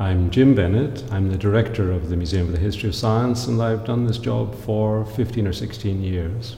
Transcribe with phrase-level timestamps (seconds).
[0.00, 1.02] I'm Jim Bennett.
[1.10, 4.18] I'm the director of the Museum of the History of Science, and I've done this
[4.18, 6.56] job for 15 or 16 years.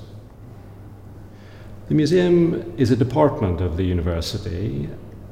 [1.88, 4.90] The museum is a department of the university.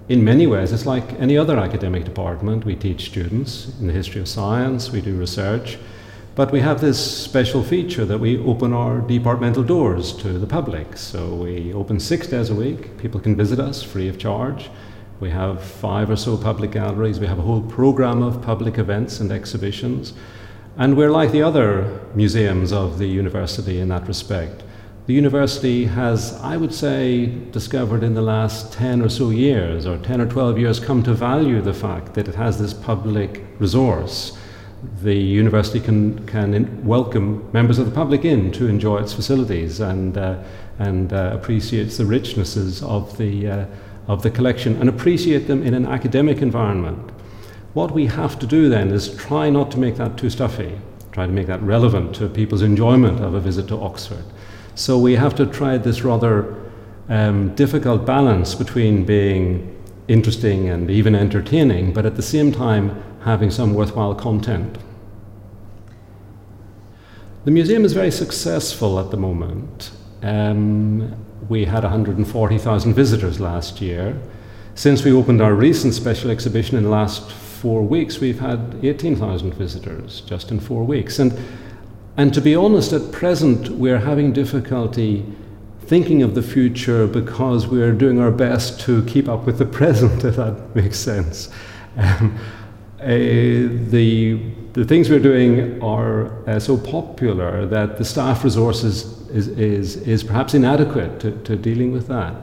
[0.08, 2.64] In many ways, it's like any other academic department.
[2.64, 5.76] We teach students in the history of science, we do research,
[6.34, 10.96] but we have this special feature that we open our departmental doors to the public.
[10.96, 12.96] So we open six days a week.
[12.96, 14.70] People can visit us free of charge.
[15.20, 17.18] We have five or so public galleries.
[17.18, 20.12] We have a whole program of public events and exhibitions.
[20.76, 24.62] And we're like the other museums of the university in that respect.
[25.06, 29.98] The university has, I would say, discovered in the last 10 or so years, or
[29.98, 34.38] 10 or 12 years, come to value the fact that it has this public resource.
[35.02, 40.16] The university can, can welcome members of the public in to enjoy its facilities and,
[40.16, 40.44] uh,
[40.78, 43.48] and uh, appreciates the richnesses of the.
[43.48, 43.66] Uh,
[44.08, 47.10] of the collection and appreciate them in an academic environment.
[47.74, 50.80] What we have to do then is try not to make that too stuffy,
[51.12, 54.24] try to make that relevant to people's enjoyment of a visit to Oxford.
[54.74, 56.56] So we have to try this rather
[57.08, 59.74] um, difficult balance between being
[60.08, 64.78] interesting and even entertaining, but at the same time having some worthwhile content.
[67.44, 69.90] The museum is very successful at the moment.
[70.22, 71.14] Um,
[71.48, 74.18] we had 140,000 visitors last year.
[74.74, 79.54] Since we opened our recent special exhibition in the last four weeks, we've had 18,000
[79.54, 81.18] visitors just in four weeks.
[81.18, 81.36] And,
[82.16, 85.24] and to be honest, at present, we're having difficulty
[85.80, 90.24] thinking of the future because we're doing our best to keep up with the present,
[90.24, 91.48] if that makes sense.
[91.96, 92.38] Um,
[92.98, 94.40] the,
[94.72, 100.24] the things we're doing are uh, so popular that the staff resources is, is, is
[100.24, 102.34] perhaps inadequate to, to dealing with that.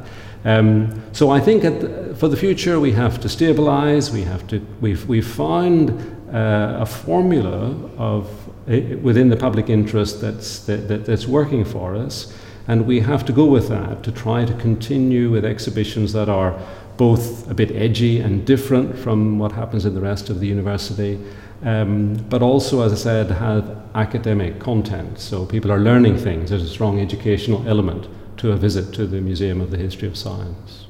[0.45, 4.11] Um, so I think the, for the future we have to stabilize.
[4.11, 4.59] We have to.
[4.79, 5.89] We've we've found
[6.31, 8.29] uh, a formula of
[8.69, 12.31] uh, within the public interest that's that, that, that's working for us,
[12.67, 16.59] and we have to go with that to try to continue with exhibitions that are
[16.97, 21.19] both a bit edgy and different from what happens in the rest of the university,
[21.63, 25.19] um, but also, as I said, have academic content.
[25.19, 26.49] So people are learning things.
[26.49, 28.07] There's a strong educational element
[28.37, 30.87] to a visit to the Museum of the History of Science.